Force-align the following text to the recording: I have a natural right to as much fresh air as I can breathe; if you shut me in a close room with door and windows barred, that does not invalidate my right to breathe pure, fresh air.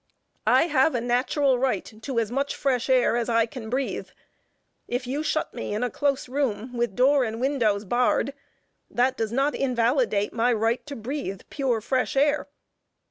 I 0.47 0.63
have 0.63 0.95
a 0.95 0.99
natural 0.99 1.59
right 1.59 1.85
to 2.01 2.17
as 2.19 2.31
much 2.31 2.55
fresh 2.55 2.89
air 2.89 3.15
as 3.15 3.29
I 3.29 3.45
can 3.45 3.69
breathe; 3.69 4.07
if 4.87 5.05
you 5.05 5.21
shut 5.21 5.53
me 5.53 5.75
in 5.75 5.83
a 5.83 5.91
close 5.91 6.27
room 6.27 6.75
with 6.75 6.95
door 6.95 7.23
and 7.23 7.39
windows 7.39 7.85
barred, 7.85 8.33
that 8.89 9.15
does 9.15 9.31
not 9.31 9.53
invalidate 9.53 10.33
my 10.33 10.53
right 10.53 10.83
to 10.87 10.95
breathe 10.95 11.41
pure, 11.51 11.81
fresh 11.81 12.15
air. 12.15 12.47